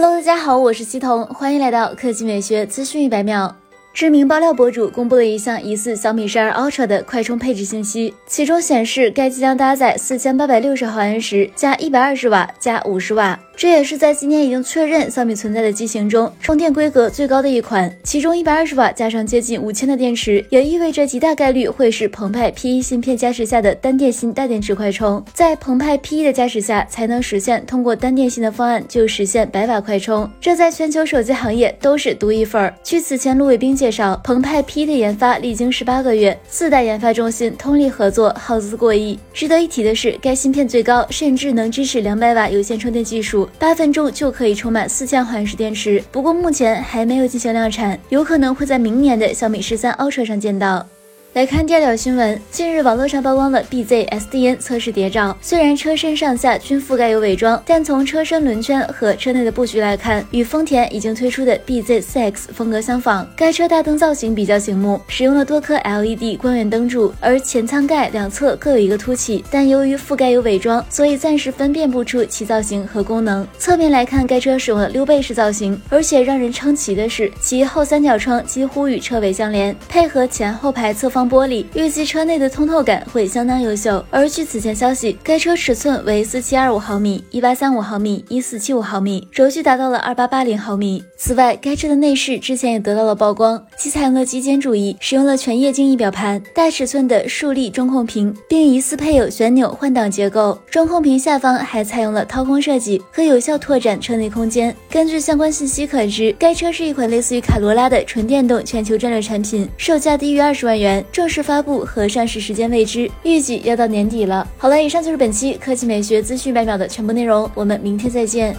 [0.00, 3.56] Hello，大家好，我是西彤，欢迎来到科技美学资讯一百秒。
[3.92, 13.36] 知名爆料博主公布了一项疑似小米十二 Ultra 的快充配置信息，其中显示该机将搭载四千八百六十毫安时加一百二十瓦加五十瓦。
[13.58, 25.20] 这也是在今年已经确认小米存在的机型中充电规格最高的一款，其中一百二十瓦加上接近五千的电池，也意味着极大概率会是澎湃 P1 芯片加持下的单电芯大电池快充。
[25.34, 32.72] 在澎湃 P1 的加持下，才能实现通过单电芯的方案就实现百瓦快充，这在全球手机行业都是独一份儿。
[32.84, 39.18] 据此前陆伟冰介绍，澎湃 P1 的研发历经十八个月，四代研发中心通力合作，耗资过亿。
[39.34, 43.47] 值得一提的是，该芯片最高甚至能支持两百瓦有线充电技术。
[43.58, 50.86] 八分钟就可以充满四千毫安时电池，不过目前还没有进行量产，有可能会在明年的小米十三 Ultra 上见到。
[51.34, 55.36] 来看第二条新闻，近日网络上曝光了 BZ SDN 测试谍照。
[55.42, 63.28] 虽然车身上下均覆盖有伪装，但从车身轮圈和车内的布局来看，与丰田已经推出的 BZ4X 风格相仿。
[63.36, 73.46] 该车大灯造型比较醒目，使用了多颗 LED 光源灯柱，而前舱盖两侧各有一个凸起，但由于覆盖有伪装，所以暂时分辨不出其造型和功能。
[73.58, 81.27] 侧面来看，该车使用了溜背式造型，而且让人称奇的是，其后三角窗几乎与车尾相连，配合前后排侧方。
[81.28, 84.04] 玻璃预计车内的通透感会相当优秀。
[84.10, 91.02] 而据此前消息，该车尺寸为四七二五毫米、一八三五毫米、一四七五毫米，轴距达到了二八八零毫米。
[91.16, 100.58] 此外，该车的内饰之前也得到了曝光，其采用了极简主义，使用了全液晶仪表盘、大尺寸的竖立中控屏，并疑似配有旋钮换挡结构。
[100.70, 104.74] 中控屏下方还采用了掏空设计，可有效拓展车内空间。
[104.90, 111.04] 根据相关信息可知，该车是一款类似于卡罗拉的纯电动全球战略产品，售价低于二十万元。
[111.10, 114.46] 正式发布和上市时间未知，预计要到年底了。
[114.56, 118.56] 好了，以上就是本期科技美学资讯百秒的全部内容，我们明天再见。